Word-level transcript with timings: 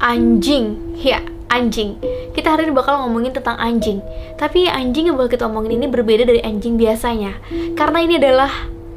anjing. 0.00 0.96
Ya, 0.96 1.20
anjing. 1.52 2.00
Kita 2.32 2.56
hari 2.56 2.66
ini 2.66 2.72
bakal 2.72 3.04
ngomongin 3.04 3.36
tentang 3.36 3.60
anjing. 3.60 4.00
Tapi 4.40 4.66
anjing 4.66 5.12
yang 5.12 5.16
bakal 5.20 5.36
kita 5.36 5.44
omongin 5.46 5.76
ini 5.76 5.86
berbeda 5.86 6.24
dari 6.24 6.40
anjing 6.40 6.80
biasanya. 6.80 7.36
Karena 7.76 8.00
ini 8.00 8.16
adalah 8.16 8.50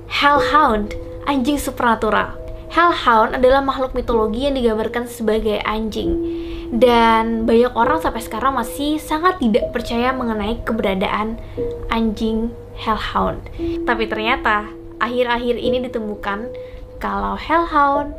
hellhound, 0.08 0.96
anjing 1.28 1.60
supernatural. 1.60 2.40
Hellhound 2.74 3.38
adalah 3.38 3.62
makhluk 3.62 3.94
mitologi 3.94 4.50
yang 4.50 4.58
digambarkan 4.58 5.06
sebagai 5.06 5.62
anjing. 5.62 6.18
Dan 6.74 7.46
banyak 7.46 7.78
orang 7.78 8.02
sampai 8.02 8.26
sekarang 8.26 8.58
masih 8.58 8.98
sangat 8.98 9.38
tidak 9.38 9.70
percaya 9.70 10.10
mengenai 10.10 10.58
keberadaan 10.66 11.38
anjing 11.94 12.50
hellhound. 12.74 13.46
Tapi 13.86 14.10
ternyata 14.10 14.74
akhir-akhir 14.98 15.56
ini 15.62 15.86
ditemukan 15.86 16.50
kalau 16.98 17.38
hellhound 17.38 18.18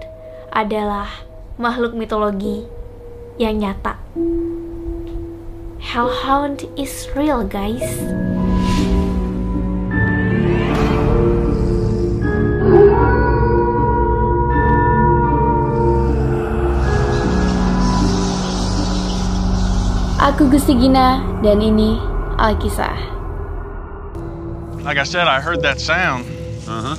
adalah 0.55 1.11
makhluk 1.59 1.99
mitologi 1.99 2.67
yang 3.39 3.59
nyata. 3.59 3.99
Hellhound 5.83 6.67
is 6.79 7.09
real, 7.15 7.45
guys. 7.45 7.83
Aku 20.25 20.49
Gusti 20.49 20.73
Gina 20.81 21.21
dan 21.45 21.61
ini 21.61 22.01
Alkisah. 22.41 22.97
Like 24.81 24.97
I 24.97 25.05
said, 25.05 25.29
I 25.29 25.39
heard 25.39 25.61
that 25.63 25.79
sound. 25.79 26.25
Uh 26.65 26.95
huh. 26.95 26.97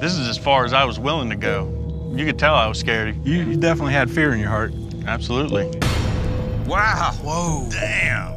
This 0.00 0.16
is 0.16 0.26
as 0.26 0.40
far 0.40 0.64
as 0.64 0.72
I 0.72 0.88
was 0.88 0.98
willing 0.98 1.28
to 1.28 1.36
go. 1.36 1.68
You 2.16 2.24
could 2.24 2.38
tell 2.38 2.54
I 2.56 2.66
was 2.66 2.80
scared. 2.80 3.14
You, 3.24 3.44
you 3.44 3.56
definitely 3.60 3.92
had 3.92 4.10
fear 4.10 4.32
in 4.32 4.40
your 4.40 4.48
heart. 4.48 4.72
Absolutely. 5.10 5.66
Wow. 6.68 7.12
Whoa. 7.22 7.68
Damn. 7.68 8.32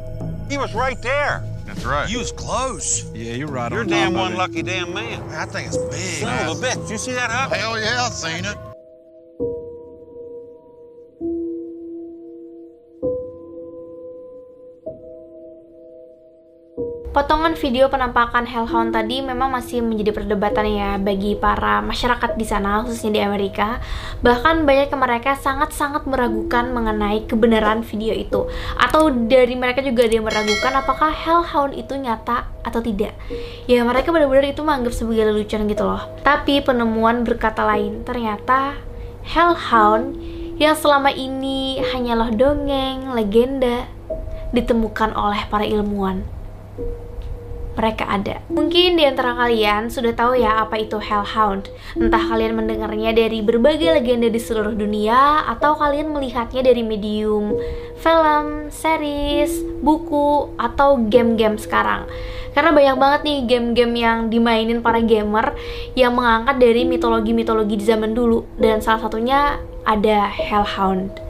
He 0.50 0.58
was 0.58 0.74
right 0.74 1.00
there. 1.02 1.44
That's 1.66 1.84
right. 1.84 2.10
You 2.10 2.18
was 2.18 2.32
close. 2.32 3.08
Yeah, 3.14 3.34
you're 3.34 3.46
right 3.46 3.70
You're 3.70 3.82
on 3.82 3.86
damn 3.86 4.12
top 4.12 4.18
one 4.22 4.32
of 4.32 4.34
it. 4.34 4.38
lucky 4.38 4.62
damn 4.64 4.92
man. 4.92 5.22
I 5.30 5.46
think 5.46 5.68
it's 5.68 5.76
big. 5.76 5.94
Son 5.94 6.48
of 6.48 6.58
a 6.60 6.66
bitch. 6.66 6.90
You 6.90 6.98
see 6.98 7.12
that, 7.12 7.30
Huck? 7.30 7.52
Hell 7.52 7.78
yeah, 7.78 8.02
I've 8.02 8.12
seen 8.12 8.44
it. 8.44 8.56
Potongan 17.14 17.54
video 17.54 17.86
penampakan 17.86 18.42
Hellhound 18.42 18.90
tadi 18.90 19.22
memang 19.22 19.46
masih 19.46 19.86
menjadi 19.86 20.10
perdebatan 20.10 20.66
ya 20.66 20.90
bagi 20.98 21.38
para 21.38 21.78
masyarakat 21.78 22.34
di 22.34 22.42
sana, 22.42 22.82
khususnya 22.82 23.14
di 23.14 23.22
Amerika. 23.22 23.78
Bahkan 24.18 24.66
banyak 24.66 24.90
yang 24.90 24.98
mereka 24.98 25.38
sangat-sangat 25.38 26.10
meragukan 26.10 26.74
mengenai 26.74 27.22
kebenaran 27.30 27.86
video 27.86 28.10
itu. 28.18 28.50
Atau 28.74 29.14
dari 29.14 29.54
mereka 29.54 29.78
juga 29.78 30.10
ada 30.10 30.14
yang 30.18 30.26
meragukan 30.26 30.74
apakah 30.74 31.14
Hellhound 31.14 31.78
itu 31.78 31.94
nyata 31.94 32.50
atau 32.66 32.82
tidak. 32.82 33.14
Ya 33.70 33.86
mereka 33.86 34.10
benar-benar 34.10 34.50
itu 34.50 34.66
menganggap 34.66 34.98
sebagai 34.98 35.30
lelucon 35.30 35.70
gitu 35.70 35.86
loh. 35.86 36.02
Tapi 36.26 36.66
penemuan 36.66 37.22
berkata 37.22 37.62
lain, 37.62 38.02
ternyata 38.02 38.74
Hellhound 39.22 40.18
yang 40.58 40.74
selama 40.74 41.14
ini 41.14 41.78
hanyalah 41.78 42.34
dongeng, 42.34 43.14
legenda, 43.14 43.86
ditemukan 44.50 45.14
oleh 45.14 45.46
para 45.46 45.62
ilmuwan 45.62 46.26
mereka 47.74 48.06
ada. 48.06 48.40
Mungkin 48.50 48.96
di 48.96 49.04
antara 49.04 49.34
kalian 49.34 49.90
sudah 49.90 50.14
tahu 50.14 50.38
ya 50.38 50.62
apa 50.62 50.78
itu 50.78 50.98
Hellhound. 50.98 51.68
Entah 51.98 52.22
kalian 52.22 52.54
mendengarnya 52.54 53.10
dari 53.14 53.42
berbagai 53.42 53.98
legenda 54.00 54.30
di 54.30 54.40
seluruh 54.40 54.74
dunia 54.74 55.46
atau 55.50 55.74
kalian 55.74 56.14
melihatnya 56.14 56.62
dari 56.62 56.82
medium 56.86 57.54
film, 57.98 58.68
series, 58.68 59.64
buku, 59.80 60.52
atau 60.60 61.00
game-game 61.08 61.56
sekarang. 61.56 62.04
Karena 62.54 62.70
banyak 62.70 62.96
banget 63.00 63.20
nih 63.26 63.38
game-game 63.50 63.94
yang 63.98 64.18
dimainin 64.30 64.78
para 64.78 65.02
gamer 65.02 65.56
yang 65.98 66.14
mengangkat 66.14 66.62
dari 66.62 66.86
mitologi-mitologi 66.86 67.74
di 67.80 67.84
zaman 67.86 68.14
dulu 68.14 68.46
dan 68.60 68.78
salah 68.78 69.08
satunya 69.08 69.58
ada 69.82 70.30
Hellhound. 70.30 71.23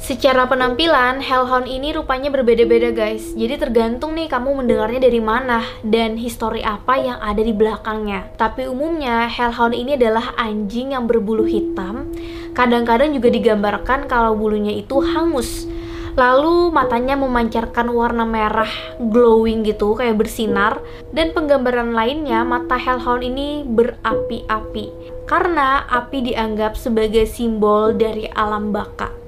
Secara 0.00 0.48
penampilan, 0.48 1.20
Hellhound 1.20 1.68
ini 1.68 1.92
rupanya 1.92 2.32
berbeda-beda 2.32 2.88
guys. 2.88 3.36
Jadi 3.36 3.60
tergantung 3.60 4.16
nih 4.16 4.32
kamu 4.32 4.64
mendengarnya 4.64 4.96
dari 4.96 5.20
mana 5.20 5.60
Dan 5.84 6.16
histori 6.16 6.64
apa 6.64 6.96
yang 6.96 7.20
ada 7.20 7.44
di 7.44 7.52
belakangnya. 7.52 8.32
Tapi 8.40 8.64
umumnya, 8.64 9.28
Hellhound 9.28 9.76
ini 9.76 10.00
adalah 10.00 10.32
anjing 10.40 10.96
yang 10.96 11.04
berbulu 11.04 11.44
hitam. 11.44 12.08
Kadang-kadang 12.56 13.12
juga 13.12 13.28
digambarkan 13.28 14.08
kalau 14.08 14.32
bulunya 14.32 14.72
itu 14.72 15.04
hangus. 15.04 15.68
Lalu 16.16 16.72
matanya 16.72 17.20
memancarkan 17.20 17.92
warna 17.92 18.24
merah 18.24 18.72
glowing 18.96 19.68
gitu, 19.68 20.00
kayak 20.00 20.16
bersinar. 20.16 20.80
Dan 21.12 21.36
penggambaran 21.36 21.92
lainnya, 21.92 22.40
mata 22.40 22.80
Hellhound 22.80 23.20
ini 23.20 23.68
berapi-api. 23.68 25.12
Karena 25.28 25.84
api 25.92 26.32
dianggap 26.32 26.72
sebagai 26.80 27.28
simbol 27.28 27.92
dari 27.92 28.24
alam 28.32 28.72
baka 28.72 29.19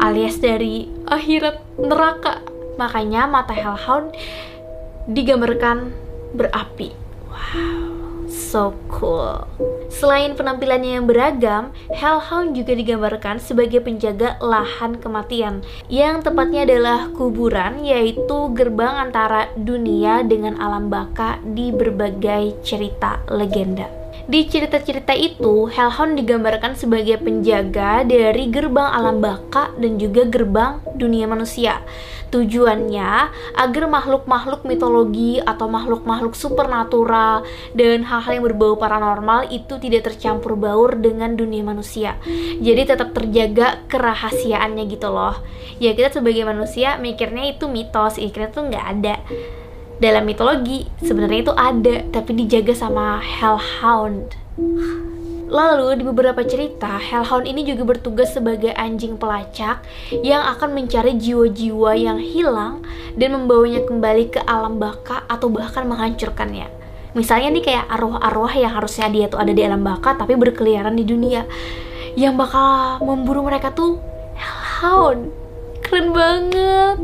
alias 0.00 0.40
dari 0.40 0.88
akhirat 1.06 1.60
neraka. 1.76 2.40
Makanya 2.80 3.28
mata 3.28 3.52
Hellhound 3.52 4.16
digambarkan 5.04 5.92
berapi. 6.32 6.96
Wow, 7.28 8.26
so 8.26 8.72
cool. 8.88 9.44
Selain 9.90 10.32
penampilannya 10.38 10.96
yang 10.96 11.06
beragam, 11.06 11.76
Hellhound 11.92 12.56
juga 12.56 12.72
digambarkan 12.72 13.42
sebagai 13.42 13.84
penjaga 13.84 14.40
lahan 14.40 14.96
kematian, 14.96 15.66
yang 15.92 16.24
tepatnya 16.24 16.64
adalah 16.64 17.10
kuburan, 17.12 17.82
yaitu 17.84 18.38
gerbang 18.56 18.96
antara 18.96 19.50
dunia 19.58 20.22
dengan 20.24 20.56
alam 20.62 20.88
baka 20.88 21.42
di 21.42 21.74
berbagai 21.74 22.56
cerita 22.64 23.18
legenda. 23.28 23.99
Di 24.28 24.46
cerita-cerita 24.46 25.16
itu, 25.16 25.70
Hellhound 25.70 26.18
digambarkan 26.20 26.76
sebagai 26.76 27.20
penjaga 27.22 28.04
dari 28.04 28.50
gerbang 28.52 28.90
alam 28.92 29.22
baka 29.22 29.72
dan 29.80 29.96
juga 29.96 30.28
gerbang 30.28 30.82
dunia 30.98 31.24
manusia. 31.24 31.80
Tujuannya 32.30 33.10
agar 33.58 33.84
makhluk-makhluk 33.90 34.62
mitologi 34.62 35.42
atau 35.42 35.66
makhluk-makhluk 35.66 36.38
supernatural 36.38 37.42
dan 37.74 38.06
hal-hal 38.06 38.38
yang 38.38 38.46
berbau 38.46 38.78
paranormal 38.78 39.50
itu 39.50 39.82
tidak 39.82 40.12
tercampur 40.12 40.54
baur 40.54 40.94
dengan 40.94 41.34
dunia 41.34 41.66
manusia. 41.66 42.14
Jadi 42.62 42.86
tetap 42.86 43.10
terjaga 43.10 43.82
kerahasiaannya 43.90 44.84
gitu 44.86 45.10
loh. 45.10 45.42
Ya 45.82 45.90
kita 45.90 46.22
sebagai 46.22 46.46
manusia 46.46 47.02
mikirnya 47.02 47.50
itu 47.50 47.66
mitos, 47.66 48.14
ikhlas 48.14 48.54
tuh 48.54 48.70
nggak 48.70 48.86
ada 48.86 49.16
dalam 50.00 50.24
mitologi 50.24 50.88
sebenarnya 51.04 51.40
itu 51.44 51.52
ada 51.52 51.96
tapi 52.08 52.32
dijaga 52.32 52.72
sama 52.72 53.20
Hellhound. 53.20 54.32
Lalu 55.50 56.00
di 56.00 56.04
beberapa 56.08 56.40
cerita, 56.40 56.96
Hellhound 56.96 57.44
ini 57.44 57.68
juga 57.68 57.84
bertugas 57.84 58.32
sebagai 58.32 58.72
anjing 58.72 59.20
pelacak 59.20 59.84
yang 60.24 60.40
akan 60.56 60.72
mencari 60.72 61.20
jiwa-jiwa 61.20 61.90
yang 62.00 62.16
hilang 62.16 62.80
dan 63.18 63.36
membawanya 63.36 63.84
kembali 63.84 64.30
ke 64.32 64.40
alam 64.48 64.80
baka 64.80 65.26
atau 65.28 65.52
bahkan 65.52 65.84
menghancurkannya. 65.84 66.70
Misalnya 67.12 67.50
nih 67.50 67.64
kayak 67.66 67.90
arwah-arwah 67.90 68.54
yang 68.56 68.72
harusnya 68.72 69.10
dia 69.10 69.26
tuh 69.26 69.42
ada 69.42 69.50
di 69.52 69.60
alam 69.66 69.82
baka 69.84 70.16
tapi 70.16 70.38
berkeliaran 70.38 70.96
di 70.96 71.04
dunia. 71.04 71.44
Yang 72.16 72.34
bakal 72.40 73.02
memburu 73.04 73.44
mereka 73.44 73.74
tuh 73.74 74.00
Hellhound. 74.38 75.28
Keren 75.84 76.14
banget. 76.14 76.96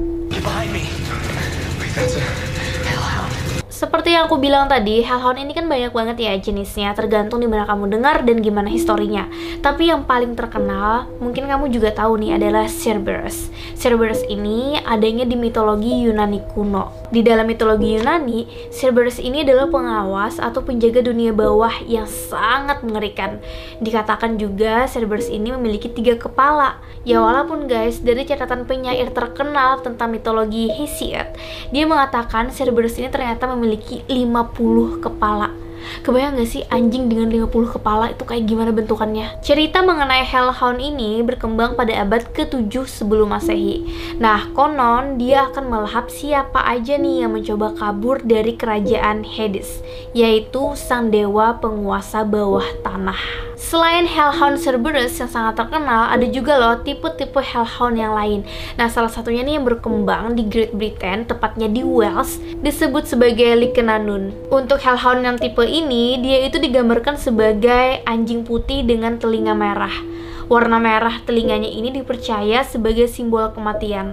Seperti 3.77 4.17
yang 4.17 4.25
aku 4.25 4.41
bilang 4.41 4.73
tadi, 4.73 5.05
Hellhound 5.05 5.37
ini 5.37 5.53
kan 5.53 5.69
banyak 5.69 5.93
banget 5.93 6.17
ya 6.17 6.33
jenisnya, 6.41 6.97
tergantung 6.97 7.45
di 7.45 7.49
mana 7.51 7.69
kamu 7.69 7.93
dengar 7.93 8.25
dan 8.25 8.41
gimana 8.41 8.73
historinya. 8.73 9.29
Tapi 9.61 9.93
yang 9.93 10.09
paling 10.09 10.33
terkenal, 10.33 11.05
mungkin 11.21 11.45
kamu 11.45 11.69
juga 11.69 11.93
tahu 11.93 12.17
nih 12.25 12.41
adalah 12.41 12.65
Cerberus. 12.73 13.53
Cerberus 13.77 14.25
ini 14.33 14.81
adanya 14.81 15.29
di 15.29 15.37
mitologi 15.37 15.93
Yunani 15.93 16.41
kuno. 16.57 16.89
Di 17.13 17.21
dalam 17.21 17.45
mitologi 17.45 18.01
Yunani, 18.01 18.73
Cerberus 18.73 19.21
ini 19.21 19.45
adalah 19.45 19.69
pengawas 19.69 20.41
atau 20.41 20.65
penjaga 20.65 21.05
dunia 21.05 21.37
bawah 21.37 21.85
yang 21.85 22.09
sangat 22.09 22.81
mengerikan. 22.81 23.45
Dikatakan 23.85 24.41
juga 24.41 24.89
Cerberus 24.89 25.29
ini 25.29 25.53
memiliki 25.53 25.93
tiga 25.93 26.17
kepala. 26.17 26.81
Ya 27.05 27.21
walaupun 27.21 27.69
guys, 27.69 28.01
dari 28.01 28.25
catatan 28.25 28.65
penyair 28.65 29.13
terkenal 29.13 29.85
tentang 29.85 30.17
mitologi 30.17 30.73
Hesiod, 30.73 31.29
dia 31.77 31.85
mengatakan 31.85 32.49
Cerberus 32.49 32.97
ini 32.97 33.13
ternyata 33.13 33.45
memiliki 33.45 33.66
50 33.67 35.03
kepala. 35.03 35.67
Kebayang 36.03 36.39
gak 36.39 36.51
sih 36.51 36.67
anjing 36.67 37.07
dengan 37.07 37.31
50 37.31 37.79
kepala 37.79 38.11
itu 38.11 38.27
kayak 38.27 38.45
gimana 38.49 38.71
bentukannya? 38.75 39.39
Cerita 39.43 39.87
mengenai 39.87 40.27
Hellhound 40.27 40.83
ini 40.83 41.23
berkembang 41.23 41.79
pada 41.79 41.95
abad 42.03 42.27
ke-7 42.35 42.73
sebelum 42.91 43.31
masehi. 43.31 43.87
Nah, 44.19 44.51
konon 44.51 45.21
dia 45.21 45.47
akan 45.51 45.71
melahap 45.71 46.11
siapa 46.11 46.63
aja 46.67 46.99
nih 46.99 47.27
yang 47.27 47.39
mencoba 47.39 47.77
kabur 47.79 48.19
dari 48.23 48.59
kerajaan 48.59 49.23
Hades, 49.23 49.83
yaitu 50.11 50.75
sang 50.75 51.15
dewa 51.15 51.55
penguasa 51.63 52.27
bawah 52.27 52.67
tanah. 52.83 53.46
Selain 53.57 54.05
Hellhound 54.05 54.61
Cerberus 54.61 55.17
yang 55.17 55.33
sangat 55.33 55.57
terkenal, 55.57 56.13
ada 56.13 56.29
juga 56.29 56.61
loh 56.61 56.77
tipe-tipe 56.85 57.41
Hellhound 57.41 57.97
yang 57.97 58.13
lain. 58.13 58.45
Nah, 58.77 58.85
salah 58.93 59.09
satunya 59.09 59.41
nih 59.41 59.57
yang 59.57 59.65
berkembang 59.65 60.37
di 60.37 60.45
Great 60.45 60.77
Britain, 60.77 61.25
tepatnya 61.25 61.65
di 61.65 61.81
Wales, 61.81 62.37
disebut 62.61 63.09
sebagai 63.09 63.57
Likenanun. 63.57 64.53
Untuk 64.53 64.85
Hellhound 64.85 65.25
yang 65.25 65.37
tipe 65.41 65.65
ini, 65.65 66.21
dia 66.21 66.45
itu 66.45 66.61
digambarkan 66.61 67.17
sebagai 67.17 68.05
anjing 68.05 68.45
putih 68.45 68.85
dengan 68.85 69.17
telinga 69.17 69.57
merah. 69.57 70.05
Warna 70.53 70.77
merah 70.77 71.25
telinganya 71.25 71.73
ini 71.73 71.89
dipercaya 71.97 72.61
sebagai 72.61 73.09
simbol 73.09 73.57
kematian. 73.57 74.13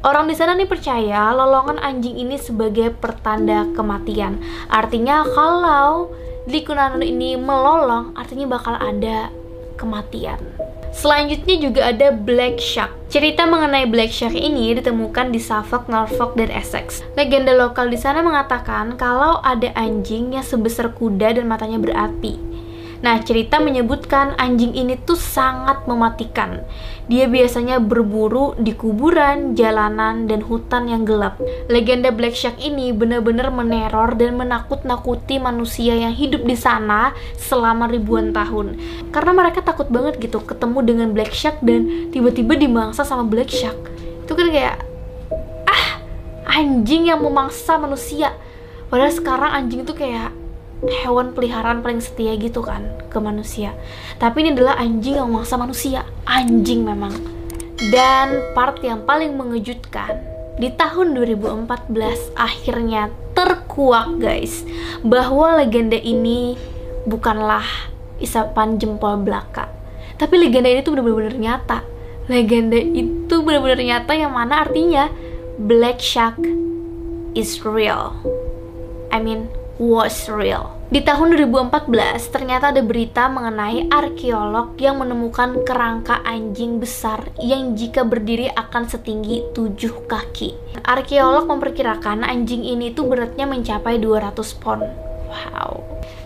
Orang 0.00 0.32
di 0.32 0.32
sana 0.32 0.56
nih 0.56 0.64
percaya 0.64 1.28
lolongan 1.36 1.76
anjing 1.76 2.16
ini 2.16 2.40
sebagai 2.40 2.96
pertanda 2.96 3.68
kematian. 3.76 4.40
Artinya 4.72 5.28
kalau 5.36 6.16
Likunanun 6.50 7.06
ini 7.06 7.38
melolong, 7.38 8.10
artinya 8.18 8.58
bakal 8.58 8.74
ada 8.74 9.30
kematian. 9.78 10.42
Selanjutnya 10.90 11.56
juga 11.62 11.80
ada 11.94 12.10
Black 12.10 12.58
Shark. 12.58 12.90
Cerita 13.06 13.46
mengenai 13.46 13.86
Black 13.86 14.10
Shark 14.10 14.34
ini 14.34 14.74
ditemukan 14.74 15.30
di 15.30 15.38
Suffolk, 15.38 15.86
Norfolk, 15.86 16.34
dan 16.34 16.50
Essex. 16.50 17.06
Legenda 17.14 17.54
lokal 17.54 17.86
di 17.86 17.94
sana 17.94 18.18
mengatakan 18.26 18.98
kalau 18.98 19.38
ada 19.46 19.70
anjing 19.78 20.34
yang 20.34 20.42
sebesar 20.42 20.90
kuda 20.90 21.38
dan 21.38 21.46
matanya 21.46 21.78
berapi. 21.78 22.49
Nah, 23.00 23.16
cerita 23.24 23.56
menyebutkan 23.64 24.36
anjing 24.36 24.76
ini 24.76 25.00
tuh 25.00 25.16
sangat 25.16 25.88
mematikan. 25.88 26.60
Dia 27.08 27.32
biasanya 27.32 27.80
berburu 27.80 28.52
di 28.60 28.76
kuburan, 28.76 29.56
jalanan, 29.56 30.28
dan 30.28 30.44
hutan 30.44 30.84
yang 30.84 31.08
gelap. 31.08 31.40
Legenda 31.72 32.12
Black 32.12 32.36
Shark 32.36 32.60
ini 32.60 32.92
benar-benar 32.92 33.48
meneror 33.48 34.20
dan 34.20 34.36
menakut-nakuti 34.36 35.40
manusia 35.40 35.96
yang 35.96 36.12
hidup 36.12 36.44
di 36.44 36.54
sana 36.54 37.16
selama 37.40 37.88
ribuan 37.88 38.36
tahun. 38.36 38.76
Karena 39.08 39.32
mereka 39.32 39.64
takut 39.64 39.88
banget 39.88 40.20
gitu 40.20 40.44
ketemu 40.44 40.78
dengan 40.84 41.08
Black 41.16 41.32
Shark 41.32 41.64
dan 41.64 42.12
tiba-tiba 42.12 42.52
dimangsa 42.52 43.00
sama 43.00 43.24
Black 43.24 43.48
Shark. 43.48 43.80
Itu 44.28 44.36
kan 44.36 44.52
kayak 44.52 44.76
ah, 45.64 45.88
anjing 46.52 47.08
yang 47.08 47.24
memangsa 47.24 47.80
manusia. 47.80 48.36
Padahal 48.92 49.14
sekarang 49.14 49.50
anjing 49.56 49.88
itu 49.88 49.94
kayak 49.96 50.36
hewan 50.88 51.36
peliharaan 51.36 51.84
paling 51.84 52.00
setia 52.00 52.32
gitu 52.40 52.64
kan 52.64 52.88
ke 53.12 53.18
manusia. 53.20 53.76
Tapi 54.16 54.46
ini 54.46 54.56
adalah 54.56 54.80
anjing 54.80 55.20
yang 55.20 55.28
memaksa 55.28 55.60
manusia. 55.60 56.08
Anjing 56.24 56.88
memang. 56.88 57.12
Dan 57.92 58.52
part 58.56 58.80
yang 58.84 59.04
paling 59.04 59.36
mengejutkan 59.36 60.20
di 60.60 60.68
tahun 60.76 61.16
2014 61.16 62.36
akhirnya 62.36 63.08
terkuak 63.32 64.20
guys 64.20 64.68
bahwa 65.00 65.56
legenda 65.56 65.96
ini 65.96 66.60
bukanlah 67.08 67.64
isapan 68.20 68.76
jempol 68.76 69.20
belaka. 69.20 69.68
Tapi 70.20 70.36
legenda 70.36 70.68
ini 70.68 70.84
tuh 70.84 70.92
benar-benar 70.96 71.36
nyata. 71.40 71.80
Legenda 72.28 72.76
itu 72.76 73.34
benar-benar 73.40 73.80
nyata 73.80 74.12
yang 74.12 74.36
mana 74.36 74.68
artinya 74.68 75.08
Black 75.56 76.00
Shark 76.04 76.40
is 77.32 77.64
real. 77.64 78.12
I 79.08 79.18
mean 79.18 79.48
was 79.80 80.28
real. 80.28 80.76
Di 80.92 81.00
tahun 81.00 81.32
2014, 81.40 82.28
ternyata 82.28 82.68
ada 82.68 82.84
berita 82.84 83.32
mengenai 83.32 83.88
arkeolog 83.88 84.76
yang 84.76 85.00
menemukan 85.00 85.64
kerangka 85.64 86.20
anjing 86.20 86.76
besar 86.76 87.32
yang 87.40 87.72
jika 87.72 88.04
berdiri 88.04 88.52
akan 88.52 88.84
setinggi 88.84 89.56
7 89.56 90.04
kaki. 90.04 90.52
Arkeolog 90.84 91.48
memperkirakan 91.48 92.28
anjing 92.28 92.60
ini 92.60 92.92
tuh 92.92 93.08
beratnya 93.08 93.48
mencapai 93.48 93.96
200 93.96 94.60
pon. 94.60 94.84
Wow. 95.30 95.80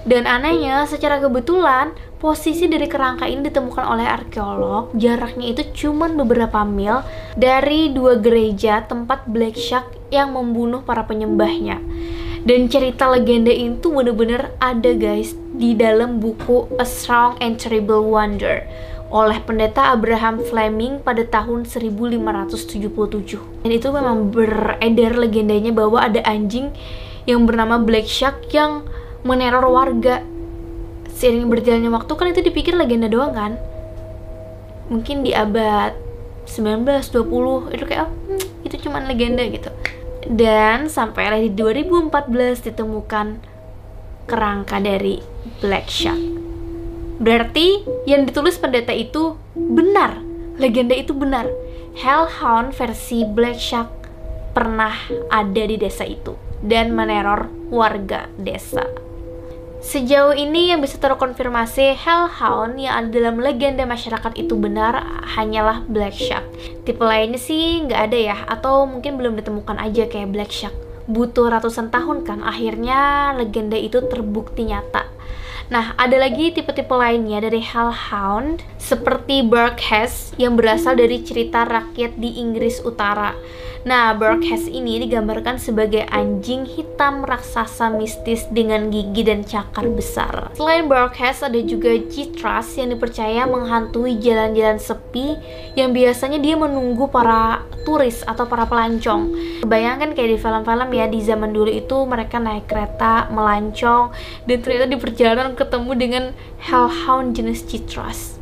Dan 0.09 0.25
anehnya, 0.25 0.85
secara 0.89 1.21
kebetulan, 1.21 1.93
posisi 2.19 2.69
dari 2.69 2.89
kerangka 2.89 3.29
ini 3.29 3.45
ditemukan 3.53 3.85
oleh 3.85 4.09
arkeolog. 4.09 4.97
Jaraknya 4.97 5.53
itu 5.53 5.63
cuma 5.77 6.09
beberapa 6.09 6.65
mil 6.65 7.05
dari 7.37 7.93
dua 7.93 8.17
gereja 8.17 8.85
tempat 8.85 9.29
Black 9.29 9.57
Shark 9.61 9.93
yang 10.09 10.33
membunuh 10.33 10.81
para 10.85 11.05
penyembahnya 11.05 11.81
dan 12.45 12.69
cerita 12.69 13.09
legenda 13.09 13.49
itu 13.49 13.89
bener-bener 13.89 14.53
ada 14.61 14.93
guys 14.93 15.33
di 15.57 15.73
dalam 15.73 16.21
buku 16.21 16.69
A 16.77 16.85
Strong 16.85 17.41
and 17.41 17.57
Terrible 17.57 18.05
Wonder 18.05 18.69
oleh 19.09 19.41
pendeta 19.41 19.97
Abraham 19.97 20.45
Fleming 20.45 21.01
pada 21.01 21.25
tahun 21.25 21.65
1577 21.65 23.65
dan 23.65 23.71
itu 23.73 23.89
memang 23.89 24.29
beredar 24.29 25.17
legendanya 25.17 25.73
bahwa 25.73 26.05
ada 26.05 26.21
anjing 26.29 26.69
yang 27.25 27.49
bernama 27.49 27.81
Black 27.81 28.05
Shark 28.05 28.53
yang 28.53 28.85
meneror 29.25 29.65
warga. 29.65 30.21
Seiring 31.15 31.49
berjalannya 31.49 31.95
waktu 31.95 32.13
kan 32.13 32.27
itu 32.29 32.45
dipikir 32.45 32.77
legenda 32.77 33.09
doang 33.09 33.33
kan? 33.33 33.53
Mungkin 34.93 35.25
di 35.25 35.33
abad 35.33 35.97
19 36.45 36.85
20 36.85 37.73
itu 37.73 37.85
kayak 37.89 38.05
oh, 38.05 38.11
hmm, 38.13 38.67
itu 38.69 38.77
cuma 38.85 39.01
legenda 39.01 39.41
gitu 39.49 39.73
dan 40.29 40.89
sampai 40.89 41.49
di 41.49 41.51
2014 41.53 42.67
ditemukan 42.71 43.27
kerangka 44.25 44.81
dari 44.81 45.21
Black 45.61 45.89
Shark. 45.89 46.21
Berarti 47.21 47.85
yang 48.09 48.27
ditulis 48.27 48.59
pendeta 48.59 48.91
itu 48.91 49.39
benar, 49.55 50.19
legenda 50.59 50.97
itu 50.97 51.15
benar. 51.15 51.47
Hellhound 51.95 52.75
versi 52.75 53.23
Black 53.23 53.61
Shark 53.61 53.91
pernah 54.51 54.95
ada 55.31 55.63
di 55.63 55.79
desa 55.79 56.03
itu 56.03 56.35
dan 56.59 56.91
meneror 56.97 57.51
warga 57.71 58.27
desa. 58.35 58.83
Sejauh 59.85 60.33
ini 60.33 60.73
yang 60.73 60.81
bisa 60.81 60.97
terkonfirmasi 60.97 61.93
Hellhound 61.93 62.81
yang 62.81 63.05
ada 63.05 63.09
dalam 63.13 63.37
legenda 63.37 63.85
masyarakat 63.85 64.33
itu 64.41 64.57
benar 64.57 65.05
hanyalah 65.37 65.85
Black 65.85 66.17
Shark. 66.17 66.49
Tipe 66.89 67.05
lainnya 67.05 67.37
sih 67.37 67.85
nggak 67.85 68.01
ada 68.09 68.17
ya, 68.17 68.37
atau 68.49 68.89
mungkin 68.89 69.21
belum 69.21 69.37
ditemukan 69.37 69.77
aja 69.77 70.09
kayak 70.09 70.33
Black 70.33 70.49
Shark. 70.49 70.73
Butuh 71.05 71.53
ratusan 71.53 71.93
tahun 71.93 72.25
kan, 72.25 72.41
akhirnya 72.41 73.37
legenda 73.37 73.77
itu 73.77 74.01
terbukti 74.09 74.73
nyata. 74.73 75.05
Nah, 75.69 75.93
ada 76.01 76.17
lagi 76.17 76.49
tipe-tipe 76.53 76.93
lainnya 76.97 77.45
dari 77.45 77.61
Hellhound 77.61 78.65
seperti 78.81 79.45
Burkhes 79.45 80.33
yang 80.41 80.57
berasal 80.57 80.97
dari 80.97 81.21
cerita 81.21 81.69
rakyat 81.69 82.17
di 82.17 82.41
Inggris 82.41 82.81
Utara. 82.81 83.37
Nah, 83.85 84.17
Burkhes 84.17 84.65
ini 84.65 84.97
digambarkan 84.97 85.61
sebagai 85.61 86.09
anjing 86.09 86.65
hitam 86.65 87.21
raksasa 87.21 87.93
mistis 87.93 88.49
dengan 88.49 88.89
gigi 88.89 89.21
dan 89.21 89.45
cakar 89.45 89.93
besar. 89.93 90.49
Selain 90.57 90.89
Burkhes, 90.89 91.45
ada 91.45 91.61
juga 91.61 91.93
Chitras 92.09 92.81
yang 92.81 92.97
dipercaya 92.97 93.45
menghantui 93.45 94.17
jalan-jalan 94.17 94.81
sepi 94.81 95.37
yang 95.77 95.93
biasanya 95.93 96.41
dia 96.41 96.57
menunggu 96.57 97.13
para 97.13 97.61
turis 97.85 98.25
atau 98.25 98.49
para 98.49 98.65
pelancong. 98.65 99.37
Bayangkan 99.69 100.17
kayak 100.17 100.33
di 100.33 100.39
film-film 100.41 100.89
ya 100.89 101.05
di 101.05 101.21
zaman 101.21 101.53
dulu 101.53 101.69
itu 101.69 102.09
mereka 102.09 102.41
naik 102.41 102.65
kereta, 102.65 103.29
melancong 103.29 104.17
dan 104.49 104.57
ternyata 104.65 104.89
di 104.89 104.97
perjalanan 104.97 105.53
ketemu 105.53 105.93
dengan 105.93 106.25
hellhound 106.57 107.37
jenis 107.37 107.61
Citras. 107.69 108.41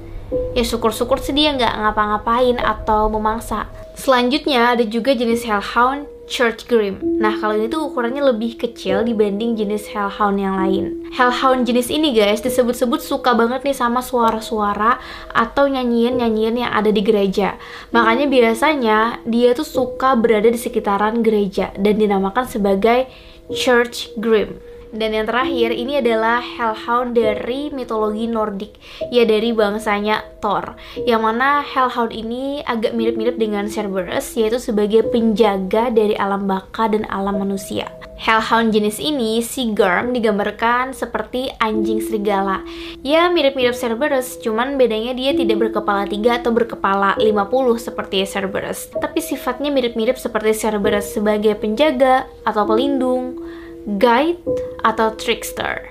Ya 0.55 0.63
syukur-syukur 0.63 1.19
sih 1.19 1.35
dia 1.35 1.51
nggak 1.51 1.83
ngapa-ngapain 1.83 2.63
atau 2.63 3.11
memangsa. 3.11 3.69
Selanjutnya 3.93 4.75
ada 4.75 4.85
juga 4.89 5.13
jenis 5.13 5.45
hellhound 5.45 6.09
Church 6.33 6.65
Grim. 6.65 6.97
Nah, 7.21 7.37
kalau 7.37 7.61
ini 7.61 7.69
tuh 7.69 7.93
ukurannya 7.93 8.25
lebih 8.25 8.57
kecil 8.57 9.05
dibanding 9.05 9.53
jenis 9.53 9.91
hellhound 9.93 10.41
yang 10.41 10.57
lain. 10.57 11.05
Hellhound 11.13 11.69
jenis 11.69 11.93
ini 11.93 12.17
guys 12.17 12.41
disebut-sebut 12.41 13.05
suka 13.05 13.37
banget 13.37 13.61
nih 13.69 13.77
sama 13.77 14.01
suara-suara 14.01 14.97
atau 15.37 15.69
nyanyian-nyanyian 15.69 16.57
yang 16.65 16.73
ada 16.73 16.89
di 16.89 17.05
gereja. 17.05 17.61
Makanya 17.93 18.33
biasanya 18.33 18.99
dia 19.29 19.53
tuh 19.53 19.69
suka 19.69 20.17
berada 20.17 20.49
di 20.49 20.57
sekitaran 20.57 21.21
gereja 21.21 21.69
dan 21.77 22.01
dinamakan 22.01 22.49
sebagai 22.49 23.13
Church 23.53 24.09
Grim. 24.17 24.72
Dan 24.93 25.17
yang 25.17 25.25
terakhir 25.25 25.73
ini 25.73 26.05
adalah 26.05 26.45
Hellhound 26.45 27.17
dari 27.17 27.73
mitologi 27.73 28.29
Nordik, 28.29 28.77
ya 29.09 29.25
dari 29.25 29.57
bangsanya 29.57 30.21
Thor. 30.45 30.77
Yang 31.09 31.23
mana 31.25 31.65
Hellhound 31.65 32.13
ini 32.13 32.61
agak 32.61 32.93
mirip-mirip 32.93 33.41
dengan 33.41 33.73
Cerberus, 33.73 34.37
yaitu 34.37 34.61
sebagai 34.61 35.09
penjaga 35.09 35.89
dari 35.89 36.13
alam 36.13 36.45
baka 36.45 36.93
dan 36.93 37.09
alam 37.09 37.41
manusia. 37.41 37.89
Hellhound 38.21 38.71
jenis 38.71 39.01
ini, 39.01 39.41
si 39.41 39.73
Garm, 39.73 40.13
digambarkan 40.13 40.93
seperti 40.93 41.51
anjing 41.59 41.99
serigala. 41.99 42.61
Ya 43.01 43.27
mirip-mirip 43.33 43.75
Cerberus, 43.75 44.39
cuman 44.45 44.77
bedanya 44.77 45.17
dia 45.17 45.33
tidak 45.33 45.59
berkepala 45.59 46.05
tiga 46.05 46.39
atau 46.39 46.53
berkepala 46.53 47.17
50 47.17 47.81
seperti 47.81 48.29
Cerberus. 48.29 48.93
Tapi 48.93 49.25
sifatnya 49.25 49.73
mirip-mirip 49.73 50.21
seperti 50.21 50.53
Cerberus 50.55 51.17
sebagai 51.17 51.57
penjaga 51.57 52.29
atau 52.45 52.63
pelindung 52.69 53.41
guide 53.87 54.39
atau 54.87 55.15
trickster. 55.15 55.91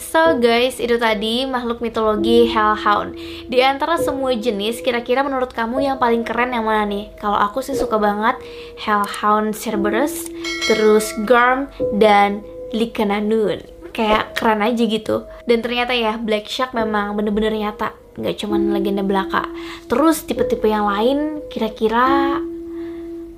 So 0.00 0.40
guys, 0.40 0.80
itu 0.80 0.96
tadi 0.96 1.44
makhluk 1.44 1.84
mitologi 1.84 2.48
Hellhound. 2.48 3.20
Di 3.52 3.60
antara 3.60 4.00
semua 4.00 4.32
jenis, 4.32 4.80
kira-kira 4.80 5.20
menurut 5.20 5.52
kamu 5.52 5.84
yang 5.84 5.96
paling 6.00 6.24
keren 6.24 6.56
yang 6.56 6.64
mana 6.64 6.88
nih? 6.88 7.12
Kalau 7.20 7.36
aku 7.36 7.60
sih 7.60 7.76
suka 7.76 8.00
banget 8.00 8.40
Hellhound 8.80 9.52
Cerberus, 9.52 10.32
terus 10.72 11.12
Garm 11.28 11.68
dan 12.00 12.40
Likananun. 12.72 13.76
kayak 13.96 14.36
keren 14.36 14.60
aja 14.60 14.84
gitu 14.84 15.24
dan 15.48 15.64
ternyata 15.64 15.96
ya 15.96 16.20
Black 16.20 16.52
Shark 16.52 16.76
memang 16.76 17.16
bener-bener 17.16 17.48
nyata 17.56 17.96
nggak 18.20 18.36
cuman 18.44 18.76
legenda 18.76 19.00
belaka 19.00 19.48
terus 19.88 20.20
tipe-tipe 20.28 20.68
yang 20.68 20.84
lain 20.84 21.40
kira-kira 21.48 22.36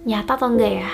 nyata 0.03 0.35
atau 0.35 0.51
enggak 0.51 0.83
ya 0.83 0.91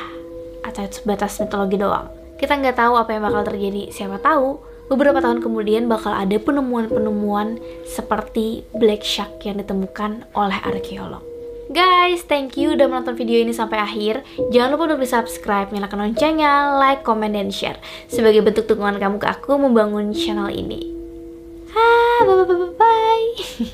sebatas 0.74 1.38
mitologi 1.38 1.78
doang 1.78 2.10
kita 2.36 2.58
nggak 2.58 2.76
tahu 2.76 2.94
apa 2.98 3.10
yang 3.14 3.22
bakal 3.24 3.42
terjadi 3.46 3.94
siapa 3.94 4.18
tahu 4.18 4.58
beberapa 4.90 5.22
tahun 5.22 5.40
kemudian 5.40 5.88
bakal 5.88 6.12
ada 6.12 6.36
penemuan-penemuan 6.36 7.56
seperti 7.88 8.66
Black 8.76 9.00
Shark 9.06 9.40
yang 9.46 9.62
ditemukan 9.62 10.28
oleh 10.36 10.58
arkeolog 10.60 11.34
Guys, 11.72 12.20
thank 12.28 12.60
you 12.60 12.76
udah 12.76 12.84
menonton 12.92 13.16
video 13.16 13.40
ini 13.40 13.56
sampai 13.56 13.80
akhir. 13.80 14.20
Jangan 14.52 14.76
lupa 14.76 14.84
untuk 14.92 15.00
di 15.00 15.08
subscribe, 15.08 15.72
nyalakan 15.72 16.12
loncengnya, 16.12 16.76
like, 16.76 17.00
comment, 17.00 17.32
dan 17.32 17.48
share. 17.48 17.80
Sebagai 18.04 18.44
bentuk 18.44 18.68
dukungan 18.68 19.00
kamu 19.00 19.16
ke 19.16 19.24
aku 19.24 19.56
membangun 19.56 20.12
channel 20.12 20.52
ini. 20.52 20.92
Ah, 21.72 22.20
bye 22.28 22.36
bye 22.36 22.46
bye 22.46 22.72
bye. 22.76 23.72